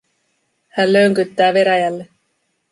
[0.67, 2.07] Hän lönkyttää veräjälle.